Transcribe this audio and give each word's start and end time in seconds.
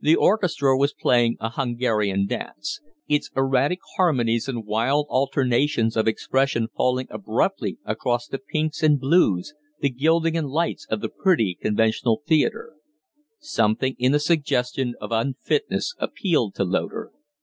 The 0.00 0.16
orchestra 0.16 0.74
was 0.78 0.94
playing 0.94 1.36
a 1.40 1.50
Hungarian 1.50 2.26
dance 2.26 2.80
its 3.06 3.30
erratic 3.36 3.80
harmonies 3.98 4.48
and 4.48 4.64
wild 4.64 5.04
alternations 5.10 5.94
of 5.94 6.08
expression 6.08 6.68
falling 6.74 7.06
abruptly 7.10 7.76
across 7.84 8.26
the 8.26 8.38
pinks 8.38 8.82
and 8.82 8.98
blues, 8.98 9.52
the 9.80 9.90
gilding 9.90 10.38
and 10.38 10.48
lights 10.48 10.86
of 10.88 11.02
the 11.02 11.10
pretty, 11.10 11.54
conventional 11.60 12.22
theatre. 12.26 12.76
Something 13.40 13.94
in 13.98 14.12
the 14.12 14.20
suggestion 14.20 14.94
of 15.02 15.12
unfitness 15.12 15.94
appealed 15.98 16.54
to 16.54 16.64
Loder. 16.64 17.12